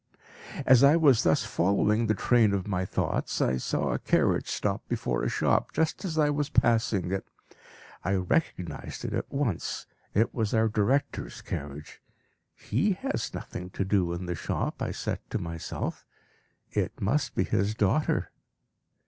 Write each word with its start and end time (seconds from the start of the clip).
As 0.65 0.83
I 0.83 0.95
was 0.95 1.21
thus 1.21 1.45
following 1.45 2.07
the 2.07 2.15
train 2.15 2.55
of 2.55 2.67
my 2.67 2.85
thoughts, 2.85 3.39
I 3.39 3.57
saw 3.57 3.91
a 3.93 3.99
carriage 3.99 4.47
stop 4.47 4.81
before 4.87 5.21
a 5.23 5.29
shop 5.29 5.73
just 5.73 6.03
as 6.03 6.17
I 6.17 6.31
was 6.31 6.49
passing 6.49 7.11
it. 7.11 7.27
I 8.03 8.15
recognised 8.15 9.05
it 9.05 9.13
at 9.13 9.31
once; 9.31 9.85
it 10.15 10.33
was 10.33 10.55
our 10.55 10.69
director's 10.69 11.43
carriage. 11.43 12.01
"He 12.55 12.93
has 12.93 13.31
nothing 13.35 13.69
to 13.77 13.85
do 13.85 14.11
in 14.13 14.25
the 14.25 14.33
shop," 14.33 14.81
I 14.81 14.89
said 14.89 15.19
to 15.29 15.37
myself; 15.37 16.07
"it 16.71 16.99
must 16.99 17.35
be 17.35 17.43
his 17.43 17.75
daughter." 17.75 18.31